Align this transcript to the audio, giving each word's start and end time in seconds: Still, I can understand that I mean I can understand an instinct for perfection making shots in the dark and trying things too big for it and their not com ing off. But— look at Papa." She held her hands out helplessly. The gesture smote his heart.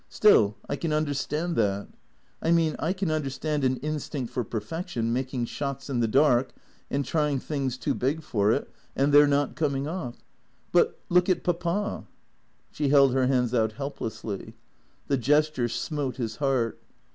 Still, 0.09 0.55
I 0.67 0.77
can 0.77 0.93
understand 0.93 1.55
that 1.57 1.87
I 2.41 2.49
mean 2.49 2.75
I 2.79 2.91
can 2.91 3.11
understand 3.11 3.63
an 3.63 3.77
instinct 3.81 4.33
for 4.33 4.43
perfection 4.43 5.13
making 5.13 5.45
shots 5.45 5.91
in 5.91 5.99
the 5.99 6.07
dark 6.07 6.55
and 6.89 7.05
trying 7.05 7.37
things 7.37 7.77
too 7.77 7.93
big 7.93 8.23
for 8.23 8.51
it 8.51 8.67
and 8.95 9.13
their 9.13 9.27
not 9.27 9.55
com 9.55 9.75
ing 9.75 9.87
off. 9.87 10.15
But— 10.71 10.99
look 11.09 11.29
at 11.29 11.43
Papa." 11.43 12.07
She 12.71 12.89
held 12.89 13.13
her 13.13 13.27
hands 13.27 13.53
out 13.53 13.73
helplessly. 13.73 14.55
The 15.07 15.17
gesture 15.17 15.69
smote 15.69 16.15
his 16.15 16.37
heart. 16.37 16.81